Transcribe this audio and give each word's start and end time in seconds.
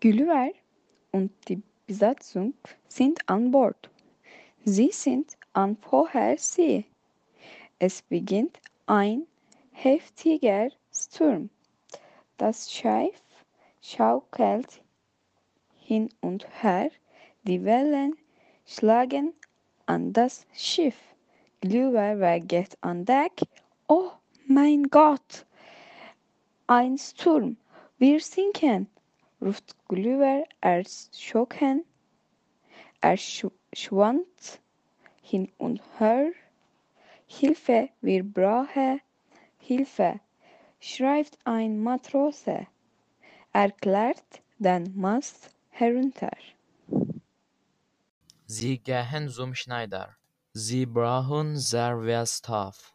Gulliver 0.00 0.52
und 1.10 1.32
die 1.48 1.60
Besatzung 1.88 2.54
sind 2.86 3.18
an 3.28 3.50
Bord. 3.50 3.90
Sie 4.64 4.92
sind 4.92 5.36
an 5.54 5.76
See. 6.36 6.84
Es 7.80 8.02
beginnt 8.02 8.60
ein 8.86 9.26
heftiger 9.72 10.70
Sturm. 10.92 11.50
Das 12.36 12.72
Schiff 12.72 13.20
schaukelt 13.82 14.80
hin 15.74 16.10
und 16.20 16.46
her, 16.62 16.92
die 17.42 17.64
Wellen 17.64 18.14
schlagen 18.66 19.32
an 19.86 20.12
das 20.12 20.46
Schiff. 20.52 21.00
Gulliver 21.60 22.38
geht 22.38 22.78
an 22.82 23.04
Deck. 23.04 23.42
Oh 23.88 24.12
mein 24.46 24.84
Gott! 24.84 25.44
Ein 26.68 26.96
Sturm! 26.98 27.56
Wir 27.98 28.20
sinken! 28.20 28.86
Ruft 29.40 29.76
Gulliver 29.88 30.44
erschrocken. 30.60 31.84
Er 33.00 33.16
schwankt 33.16 34.60
hin 35.22 35.50
und 35.58 35.80
her. 35.98 36.32
Hilfe, 37.26 37.90
wir 38.00 38.24
brauchen 38.24 39.00
Hilfe, 39.58 40.20
schreit 40.80 41.38
ein 41.44 41.78
Matrose. 41.78 42.66
Er 43.52 43.70
klärt 43.70 44.42
den 44.58 44.96
Mast 44.96 45.50
herunter. 45.70 46.36
Sie 48.46 48.78
gehen 48.78 49.28
zum 49.28 49.54
Schneider. 49.54 50.16
Sie 50.54 50.86
brauchen 50.86 51.58
sehr 51.58 52.00
viel 52.00 52.26
Stoff. 52.26 52.94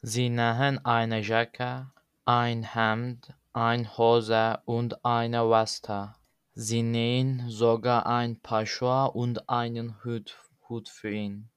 Sie 0.00 0.30
nähen 0.30 0.84
eine 0.84 1.20
Jacke, 1.20 1.90
ein 2.24 2.62
Hemd, 2.62 3.34
eine 3.54 3.96
Hose 3.96 4.58
und 4.64 5.04
eine 5.04 5.48
Weste. 5.48 6.14
Sie 6.54 6.82
nähen 6.82 7.48
sogar 7.48 8.06
ein 8.06 8.40
paar 8.40 8.66
Schuhe 8.66 9.12
und 9.12 9.48
einen 9.48 10.04
Hut, 10.04 10.36
Hut 10.68 10.88
für 10.88 11.10
ihn. 11.10 11.48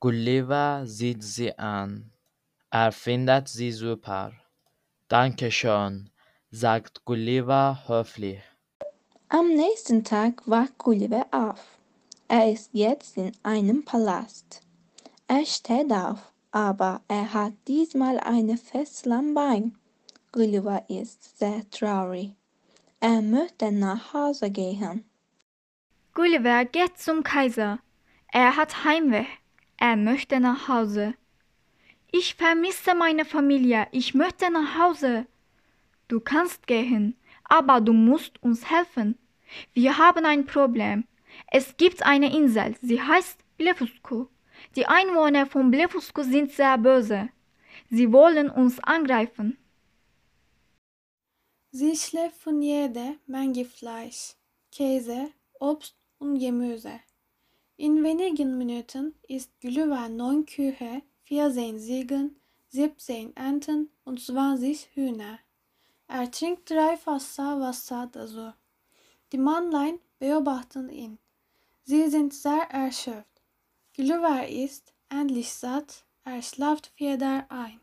Gulliver 0.00 0.82
sieht 0.84 1.22
sie 1.22 1.56
an. 1.58 2.12
Er 2.70 2.92
findet 2.92 3.48
sie 3.48 3.72
super. 3.72 4.32
Danke 5.08 5.50
schön, 5.50 6.10
sagt 6.50 7.04
Gulliver 7.04 7.82
höflich. 7.86 8.42
Am 9.28 9.48
nächsten 9.48 10.04
Tag 10.04 10.42
wacht 10.46 10.76
Gulliver 10.76 11.26
auf. 11.30 11.78
Er 12.28 12.52
ist 12.52 12.70
jetzt 12.72 13.16
in 13.16 13.32
einem 13.42 13.84
Palast. 13.84 14.60
Er 15.28 15.46
steht 15.46 15.92
auf, 15.92 16.32
aber 16.50 17.00
er 17.08 17.32
hat 17.32 17.52
diesmal 17.66 18.18
eine 18.18 18.56
Fessel 18.56 19.12
am 19.12 19.34
Bein. 19.34 19.77
Gulliver 20.38 20.84
ist 20.88 21.36
sehr 21.36 21.68
traurig. 21.68 22.30
Er 23.00 23.22
möchte 23.22 23.72
nach 23.72 24.14
Hause 24.14 24.52
gehen. 24.52 25.04
Gulliver 26.14 26.64
geht 26.64 26.96
zum 26.96 27.24
Kaiser. 27.24 27.80
Er 28.30 28.54
hat 28.54 28.84
Heimweh. 28.84 29.24
Er 29.78 29.96
möchte 29.96 30.38
nach 30.38 30.68
Hause. 30.68 31.14
Ich 32.12 32.36
vermisse 32.36 32.94
meine 32.94 33.24
Familie. 33.24 33.88
Ich 33.90 34.14
möchte 34.14 34.48
nach 34.52 34.78
Hause. 34.78 35.26
Du 36.06 36.20
kannst 36.20 36.68
gehen, 36.68 37.16
aber 37.42 37.80
du 37.80 37.92
musst 37.92 38.40
uns 38.40 38.70
helfen. 38.70 39.18
Wir 39.72 39.98
haben 39.98 40.24
ein 40.24 40.46
Problem. 40.46 41.08
Es 41.50 41.76
gibt 41.76 42.04
eine 42.04 42.32
Insel, 42.32 42.76
sie 42.80 43.02
heißt 43.02 43.40
Blefuscu. 43.56 44.28
Die 44.76 44.86
Einwohner 44.86 45.46
von 45.46 45.72
Blefuscu 45.72 46.22
sind 46.22 46.52
sehr 46.52 46.78
böse. 46.78 47.28
Sie 47.90 48.12
wollen 48.12 48.48
uns 48.50 48.78
angreifen. 48.78 49.58
Sie 51.70 51.94
schläft 51.94 52.36
von 52.36 52.62
jeder 52.62 53.16
Menge 53.26 53.66
Fleisch, 53.66 54.34
Käse, 54.72 55.30
Obst 55.60 55.94
und 56.18 56.38
Gemüse. 56.38 57.00
In 57.76 58.02
wenigen 58.02 58.56
Minuten 58.56 59.14
ist 59.28 59.50
Gulliver 59.60 60.08
neun 60.08 60.46
Kühe, 60.46 61.02
14 61.24 61.78
Ziegen, 61.78 62.40
17 62.70 63.36
Enten 63.36 63.90
und 64.04 64.18
20 64.18 64.88
Hühner. 64.94 65.40
Er 66.06 66.30
trinkt 66.30 66.70
drei 66.70 66.96
Fässer 66.96 67.60
Wasser 67.60 68.08
dazu. 68.10 68.54
Die 69.30 69.38
Mannlein 69.38 69.98
beobachten 70.18 70.88
ihn. 70.88 71.18
Sie 71.84 72.08
sind 72.08 72.32
sehr 72.32 72.66
erschöpft. 72.70 73.42
Gulliver 73.94 74.48
ist 74.48 74.94
endlich 75.10 75.52
satt, 75.52 76.06
er 76.24 76.40
schlaft 76.40 76.92
wieder 76.96 77.46
ein. 77.50 77.78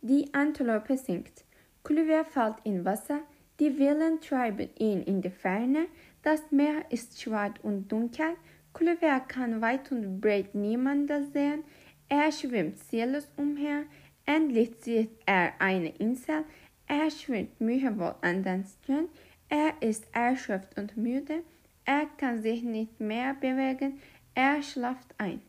Die 0.00 0.34
Antilope 0.34 0.98
singt. 0.98 1.45
Gulliver 1.86 2.24
fällt 2.24 2.56
in 2.64 2.84
Wasser, 2.84 3.20
die 3.60 3.78
Wellen 3.78 4.20
treiben 4.20 4.68
ihn 4.76 5.02
in 5.02 5.22
die 5.22 5.30
Ferne, 5.30 5.86
das 6.22 6.50
Meer 6.50 6.84
ist 6.90 7.22
schwarz 7.22 7.54
und 7.62 7.92
dunkel, 7.92 8.34
Gulliver 8.72 9.20
kann 9.20 9.62
weit 9.62 9.92
und 9.92 10.20
breit 10.20 10.52
niemanden 10.54 11.30
sehen. 11.32 11.62
Er 12.08 12.32
schwimmt 12.32 12.78
ziellos 12.78 13.28
umher. 13.36 13.84
Endlich 14.26 14.72
sieht 14.80 15.10
er 15.24 15.52
eine 15.60 15.90
Insel. 15.96 16.44
Er 16.86 17.10
schwimmt 17.10 17.58
mühevoll 17.60 18.16
an 18.20 18.42
den 18.42 18.64
Strand. 18.64 19.08
Er 19.48 19.72
ist 19.80 20.06
erschöpft 20.12 20.76
und 20.76 20.96
müde. 20.96 21.42
Er 21.86 22.06
kann 22.18 22.42
sich 22.42 22.64
nicht 22.64 23.00
mehr 23.00 23.32
bewegen. 23.34 24.00
Er 24.34 24.62
schlaft 24.62 25.14
ein. 25.16 25.40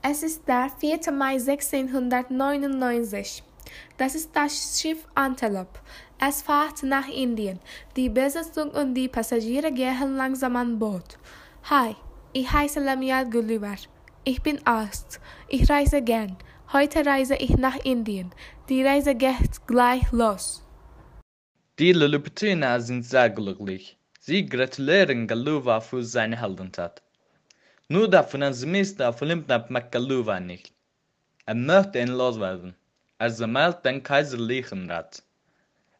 Es 0.00 0.22
ist 0.22 0.48
der 0.48 0.70
4. 0.80 1.12
Mai 1.12 1.34
1699. 1.34 3.42
Das 3.96 4.14
ist 4.14 4.30
das 4.34 4.80
Schiff 4.80 5.06
Antelope. 5.14 5.80
Es 6.18 6.42
fährt 6.42 6.82
nach 6.82 7.08
Indien. 7.08 7.60
Die 7.96 8.08
Besatzung 8.08 8.70
und 8.70 8.94
die 8.94 9.08
Passagiere 9.08 9.72
gehen 9.72 10.16
langsam 10.16 10.56
an 10.56 10.78
Bord. 10.78 11.18
Hi, 11.64 11.94
ich 12.32 12.50
heiße 12.50 12.80
Lamia 12.80 13.24
Gulliver. 13.24 13.76
Ich 14.24 14.42
bin 14.42 14.58
Arzt. 14.66 15.20
Ich 15.48 15.68
reise 15.68 16.02
gern. 16.02 16.36
Heute 16.72 17.04
reise 17.04 17.36
ich 17.36 17.56
nach 17.56 17.76
Indien. 17.84 18.32
Die 18.68 18.82
Reise 18.82 19.14
geht 19.14 19.66
gleich 19.66 20.10
los. 20.12 20.64
Die 21.78 21.92
Lilliputiner 21.92 22.80
sind 22.80 23.04
sehr 23.04 23.30
glücklich. 23.30 23.98
Sie 24.20 24.46
gratulieren 24.46 25.28
Gulliver 25.28 25.80
für 25.80 26.02
seine 26.02 26.40
Heldentat. 26.40 27.02
Nur 27.88 28.08
der 28.08 28.24
Finanzminister 28.24 29.12
verlimpert 29.12 29.70
McGulliver 29.70 30.40
nicht. 30.40 30.72
Er 31.44 31.54
möchte 31.54 31.98
ihn 31.98 32.08
loswerden. 32.08 32.74
Er 33.18 33.30
sammelt 33.30 33.84
den 33.84 34.02
kaiserlichen 34.02 34.90
Rat. 34.90 35.22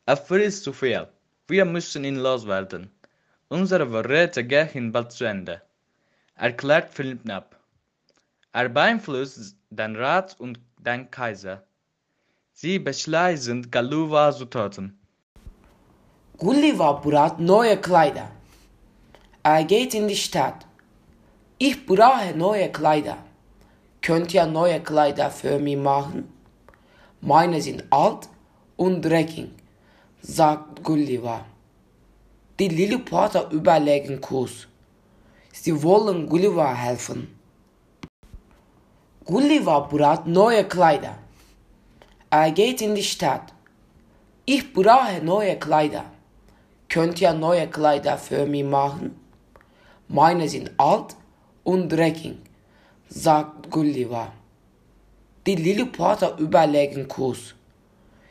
Er 0.06 0.16
frisst 0.16 0.64
zu 0.64 0.72
viel. 0.72 1.06
Wir 1.47 1.64
müssen 1.64 2.04
ihn 2.04 2.16
loswerden. 2.16 2.91
Unsere 3.48 3.86
Vorräte 3.88 4.42
gehen 4.42 4.91
bald 4.91 5.12
zu 5.12 5.24
Ende, 5.24 5.62
erklärt 6.34 6.91
Philipp 6.92 7.22
Knapp. 7.22 7.56
Er 8.53 8.69
beeinflusst 8.69 9.56
den 9.70 9.94
Rat 9.97 10.34
und 10.41 10.58
den 10.78 11.10
Kaiser. 11.10 11.62
Sie 12.53 12.78
beschließen, 12.78 13.70
Gulliver 13.70 14.32
zu 14.32 14.47
töten. 14.47 14.98
Gulliver 16.38 16.94
braucht 16.94 17.38
neue 17.38 17.76
Kleider. 17.76 18.30
Er 19.42 19.62
geht 19.64 19.94
in 19.94 20.08
die 20.08 20.16
Stadt. 20.16 20.66
Ich 21.58 21.86
brauche 21.86 22.36
neue 22.36 22.72
Kleider. 22.72 23.19
Könnt 24.03 24.34
ihr 24.34 24.47
neue 24.47 24.80
Kleider 24.80 25.30
für 25.30 25.58
mich 25.58 25.76
machen? 25.76 26.34
Meine 27.26 27.62
sind 27.62 27.84
alt 27.88 28.28
und 28.76 29.00
dreckig, 29.00 29.48
sagt 30.20 30.84
Gulliver. 30.84 31.46
Die 32.58 32.68
Lilliputter 32.68 33.50
überlegen 33.50 34.20
kurz. 34.20 34.66
Sie 35.50 35.82
wollen 35.82 36.28
Gulliver 36.28 36.74
helfen. 36.74 37.34
Gulliver 39.24 39.88
braucht 39.90 40.26
neue 40.26 40.64
Kleider. 40.64 41.16
Er 42.28 42.50
geht 42.50 42.82
in 42.82 42.94
die 42.94 43.02
Stadt. 43.02 43.54
Ich 44.44 44.74
brauche 44.74 45.24
neue 45.24 45.58
Kleider. 45.58 46.04
Könnt 46.91 47.22
ihr 47.22 47.32
neue 47.32 47.68
Kleider 47.68 48.18
für 48.18 48.44
mich 48.44 48.65
machen? 48.65 49.18
Meine 50.09 50.47
sind 50.47 50.72
alt 50.77 51.16
und 51.62 51.88
dreckig, 51.88 52.36
sagt 53.09 53.70
Gulliver. 53.70 54.30
Die 55.46 55.56
Lilliputter 55.56 56.38
überlegen 56.38 57.06
kurz. 57.06 57.54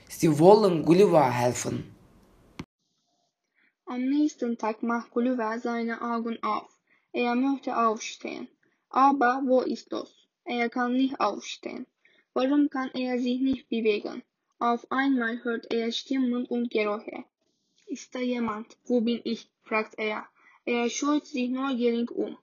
Sie 0.10 0.39
wollen 0.39 0.83
Gulliver 0.83 1.30
helfen. 1.30 1.95
Am 3.86 4.01
nächsten 4.10 4.57
Tag 4.57 4.81
macht 4.81 5.12
Gulliver 5.12 5.60
seine 5.60 6.01
Augen 6.01 6.42
auf. 6.42 6.71
Er 7.12 7.36
möchte 7.36 7.77
aufstehen. 7.77 8.48
Aber 8.89 9.44
wo 9.45 9.62
ist 9.62 9.94
das? 9.94 10.10
Er 10.44 10.69
kann 10.69 10.94
nicht 10.94 11.19
aufstehen. 11.19 11.86
Warum 12.33 12.68
kann 12.71 12.89
er 12.95 13.19
sich 13.19 13.39
nicht 13.39 13.69
bewegen? 13.69 14.24
Auf 14.57 14.92
einmal 14.92 15.44
hört 15.44 15.71
er 15.71 15.92
Stimmen 15.92 16.48
und 16.48 16.71
Geräusche. 16.71 17.25
Ist 17.86 18.15
da 18.15 18.19
jemand? 18.19 18.75
Wo 18.86 19.01
bin 19.01 19.21
ich? 19.24 19.51
fragt 19.62 20.00
er. 20.00 20.25
Er 20.65 20.89
schaut 20.89 21.27
sich 21.27 21.51
neugierig 21.51 22.10
um. 22.10 22.38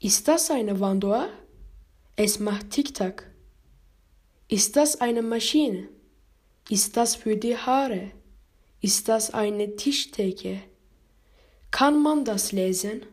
Ist 0.00 0.26
das 0.26 0.50
eine 0.50 0.80
Wanduhr? 0.80 1.28
Es 2.20 2.40
macht 2.40 2.70
Tick-Tack. 2.70 3.30
Ist 4.48 4.74
das 4.74 5.00
eine 5.00 5.22
Maschine? 5.22 5.88
Ist 6.68 6.96
das 6.96 7.14
für 7.14 7.36
die 7.36 7.56
Haare? 7.56 8.10
Ist 8.80 9.06
das 9.06 9.32
eine 9.32 9.76
Tischdecke? 9.76 10.60
Kann 11.70 12.02
man 12.02 12.24
das 12.24 12.50
lesen? 12.50 13.06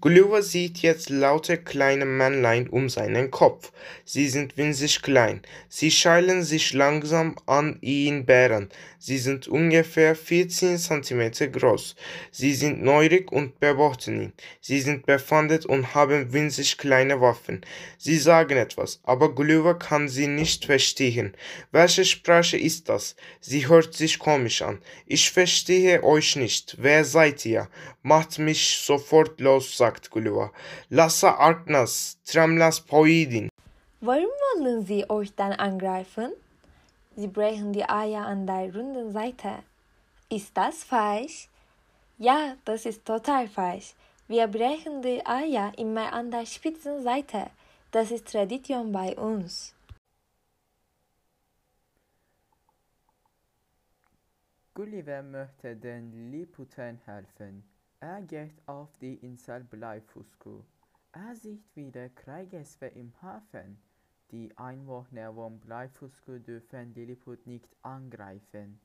Gulliver 0.00 0.42
sieht 0.42 0.78
jetzt 0.78 1.10
lauter 1.10 1.58
kleine 1.58 2.06
Männlein 2.06 2.68
um 2.68 2.88
seinen 2.88 3.30
Kopf. 3.30 3.70
Sie 4.06 4.28
sind 4.28 4.56
winzig 4.56 5.02
klein. 5.02 5.42
Sie 5.68 5.90
scheilen 5.90 6.42
sich 6.42 6.72
langsam 6.72 7.36
an 7.44 7.76
ihn 7.82 8.24
Bären. 8.24 8.70
Sie 8.98 9.18
sind 9.18 9.46
ungefähr 9.46 10.14
14 10.14 10.78
Zentimeter 10.78 11.48
groß. 11.48 11.96
Sie 12.30 12.54
sind 12.54 12.82
neurig 12.82 13.30
und 13.30 13.60
beobachten 13.60 14.22
ihn. 14.22 14.32
Sie 14.62 14.80
sind 14.80 15.04
befandet 15.04 15.66
und 15.66 15.94
haben 15.94 16.32
winzig 16.32 16.78
kleine 16.78 17.20
Waffen. 17.20 17.60
Sie 17.98 18.16
sagen 18.16 18.56
etwas, 18.56 19.00
aber 19.02 19.34
Gulliver 19.34 19.78
kann 19.78 20.08
sie 20.08 20.28
nicht 20.28 20.64
verstehen. 20.64 21.34
Welche 21.72 22.06
Sprache 22.06 22.56
ist 22.56 22.88
das? 22.88 23.16
Sie 23.40 23.68
hört 23.68 23.92
sich 23.92 24.18
komisch 24.18 24.62
an. 24.62 24.78
Ich 25.04 25.30
verstehe 25.30 26.02
euch 26.02 26.36
nicht. 26.36 26.76
Wer 26.78 27.04
seid 27.04 27.44
ihr? 27.44 27.68
Macht 28.02 28.38
mich 28.38 28.78
sofort 28.78 29.40
los, 29.40 29.76
sagt 29.76 29.89
Gulliver. 30.10 30.52
Lasse 30.88 31.38
Arknas, 31.38 32.18
Tremlas 32.24 32.80
Poidin. 32.80 33.48
Warum 34.00 34.30
wollen 34.54 34.86
Sie 34.86 35.08
euch 35.10 35.34
dann 35.34 35.52
angreifen? 35.52 36.32
Sie 37.16 37.26
brechen 37.26 37.72
die 37.72 37.88
Eier 37.88 38.24
an 38.26 38.46
der 38.46 38.74
runden 38.74 39.12
Seite. 39.12 39.62
Ist 40.30 40.56
das 40.56 40.84
falsch? 40.84 41.48
Ja, 42.18 42.54
das 42.64 42.86
ist 42.86 43.04
total 43.04 43.48
falsch. 43.48 43.94
Wir 44.28 44.46
brechen 44.46 45.02
die 45.02 45.26
Eier 45.26 45.72
immer 45.76 46.12
an 46.12 46.30
der 46.30 46.46
spitzen 46.46 47.02
Seite. 47.02 47.50
Das 47.90 48.10
ist 48.10 48.30
Tradition 48.30 48.92
bei 48.92 49.16
uns. 49.16 49.74
Gulliver 54.72 55.22
möchte 55.22 55.74
den 55.74 56.12
Lilliputen 56.12 57.00
helfen. 57.04 57.64
Er 58.02 58.22
geht 58.22 58.66
auf 58.66 58.96
die 58.96 59.16
Insel 59.16 59.62
Bleifußkuh. 59.62 60.64
Er 61.12 61.36
sieht 61.36 61.76
wieder 61.76 62.08
Kriegswehr 62.08 62.96
im 62.96 63.12
Hafen. 63.20 63.78
Die 64.30 64.56
Einwohner 64.56 65.34
von 65.34 65.60
Bleifußkuh 65.60 66.38
dürfen 66.38 66.94
Lilliput 66.94 67.46
nicht 67.46 67.68
angreifen. 67.82 68.80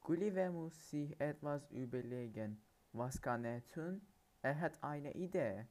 Gulliver 0.00 0.50
muss 0.50 0.90
sich 0.90 1.20
etwas 1.20 1.70
überlegen. 1.70 2.60
Was 2.92 3.22
kann 3.22 3.44
er 3.44 3.64
tun? 3.68 4.00
Er 4.42 4.58
hat 4.58 4.82
eine 4.82 5.14
Idee. 5.14 5.66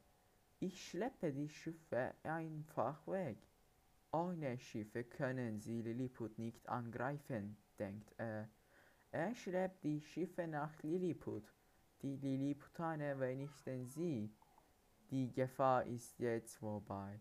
Ich 0.58 0.88
schleppe 0.88 1.34
die 1.34 1.50
Schiffe 1.50 2.14
einfach 2.22 3.06
weg. 3.06 3.36
Ohne 4.10 4.58
Schiffe 4.58 5.04
können 5.04 5.60
sie 5.60 5.82
Lilliput 5.82 6.38
nicht 6.38 6.66
angreifen, 6.66 7.58
denkt 7.78 8.14
er. 8.16 8.48
Er 9.12 9.34
schleppt 9.34 9.84
die 9.84 10.00
Schiffe 10.00 10.48
nach 10.48 10.82
Lilliput. 10.82 11.44
Die 12.02 12.16
Lilliputaner 12.16 13.20
wenigstens 13.20 13.94
sie. 13.94 14.30
Die 15.10 15.30
Gefahr 15.32 15.84
ist 15.84 16.18
jetzt 16.18 16.56
vorbei. 16.56 17.20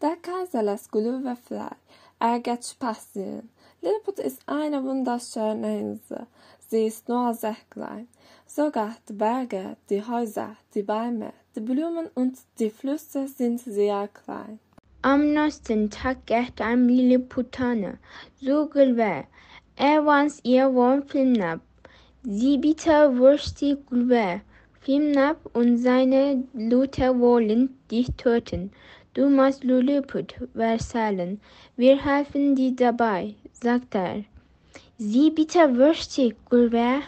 Der 0.00 0.16
Kaiser 0.16 0.62
lässt 0.62 0.90
Gulliver 0.90 1.36
frei. 1.36 1.76
Er 2.18 2.40
geht 2.40 2.64
spazieren. 2.64 3.50
Lilliput 3.82 4.18
ist 4.20 4.40
eine 4.48 4.82
wunderschöne 4.82 5.80
Insel. 5.80 6.26
Sie 6.68 6.86
ist 6.86 7.08
nur 7.08 7.34
sehr 7.34 7.56
klein. 7.68 8.08
Sogar 8.46 8.96
die 9.08 9.12
Berge, 9.12 9.76
die 9.90 10.02
Häuser, 10.02 10.56
die 10.74 10.82
Bäume, 10.82 11.34
die 11.54 11.60
Blumen 11.60 12.08
und 12.14 12.38
die 12.58 12.70
Flüsse 12.70 13.28
sind 13.28 13.60
sehr 13.60 14.08
klein. 14.08 14.58
Am 15.02 15.34
nächsten 15.34 15.90
Tag 15.90 16.24
geht 16.26 16.60
ein 16.60 16.88
Lilliputaner 16.88 17.98
zu 18.38 18.70
Gulliver. 18.70 19.24
Er 19.76 20.06
wants 20.06 20.40
ihr 20.42 20.72
Wurm 20.72 21.02
Flimnap. 21.02 21.60
Sie 22.24 22.56
bitte 22.56 23.18
wurstig 23.18 23.84
Gulliver. 23.86 24.42
Flimnap 24.80 25.38
und 25.54 25.78
seine 25.78 26.44
Leute 26.54 27.18
wollen 27.18 27.76
dich 27.90 28.06
töten. 28.16 28.70
Du 29.14 29.28
musst 29.28 29.64
Lilliput 29.64 30.34
versalen. 30.54 31.40
Wir 31.76 32.00
helfen 32.00 32.54
dir 32.54 32.76
dabei, 32.76 33.34
sagt 33.52 33.96
er. 33.96 34.24
Sie 34.98 35.30
bitte 35.30 35.76
wurstig 35.76 36.36
Gulliver. 36.48 37.00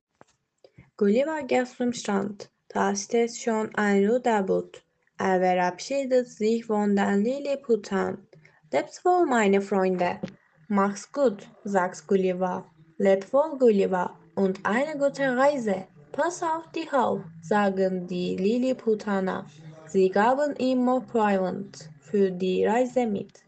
Geht 0.98 1.68
zum 1.68 1.92
Strand. 1.92 2.50
Da 2.68 2.96
steht 2.96 3.36
schon 3.36 3.72
ein 3.76 4.04
Ruderboot. 4.08 4.82
Er 5.16 5.38
verabschiedet 5.38 6.28
sich 6.28 6.64
von 6.64 6.96
den 6.96 7.22
Lilliputern. 7.22 8.26
Lebt 8.72 9.04
wohl, 9.04 9.26
meine 9.26 9.60
Freunde. 9.60 10.18
Mach's 10.66 11.12
gut, 11.12 11.48
sagt 11.62 12.04
Gulliver. 12.08 12.68
Lebt 12.98 13.32
wohl, 13.32 13.56
Gulliver, 13.58 14.18
und 14.34 14.60
eine 14.64 14.98
gute 14.98 15.36
Reise. 15.36 15.86
Pass 16.12 16.42
auf 16.42 16.70
dich 16.72 16.92
auf, 16.92 17.20
sagen 17.42 18.06
die 18.06 18.36
Lilliputaner. 18.36 19.46
Sie 19.86 20.08
gaben 20.08 20.54
ihm 20.56 20.84
Proviant 20.84 21.90
für 22.00 22.30
die 22.30 22.64
Reise 22.64 23.06
mit. 23.06 23.42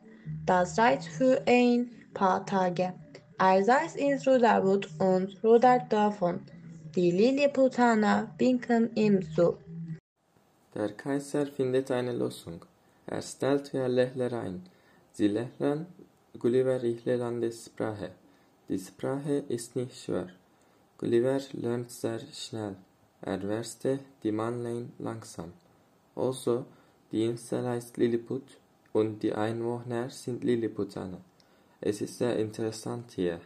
Das 0.44 0.78
reicht 0.78 1.04
für 1.04 1.42
ein 1.46 1.90
paar 2.14 2.44
Tage. 2.44 2.94
Er 3.38 3.62
saß 3.62 3.96
ins 3.96 4.26
Ruderboot 4.26 4.88
und 4.98 5.42
rudert 5.44 5.92
davon. 5.92 6.40
Die 6.94 7.10
Lilliputaner 7.10 8.34
winken 8.38 8.90
ihm 8.96 9.22
zu. 9.34 9.58
Der 10.74 10.92
Kaiser 10.92 11.46
findet 11.46 11.90
eine 11.90 12.12
Lösung. 12.12 12.64
Er 13.06 13.22
stellt 13.22 13.68
vier 13.68 13.88
Lächler 13.88 14.32
ein. 14.32 14.62
Sie 15.12 15.28
lächeln, 15.28 15.86
Gulliver 16.38 16.82
richtet 16.82 17.20
an 17.20 17.40
die. 17.40 18.10
Die 18.68 18.78
Sprache 18.78 19.44
ist 19.48 19.76
nicht 19.76 19.96
schwer. 19.96 20.28
Gulliver 20.98 21.40
lernt 21.52 21.90
sehr 21.90 22.20
schnell. 22.32 22.76
Er 23.20 23.40
versteht 23.40 24.00
die 24.22 24.32
Mannlein 24.32 24.92
langsam. 24.98 25.52
Also, 26.14 26.64
die 27.12 27.24
Insel 27.24 27.66
heißt 27.66 27.96
Lilliput 27.98 28.58
und 28.92 29.22
die 29.22 29.34
Einwohner 29.34 30.08
sind 30.08 30.42
Lilliputaner. 30.42 31.20
Es 31.80 32.00
ist 32.00 32.16
sehr 32.16 32.38
interessant 32.38 33.12
hier. 33.12 33.40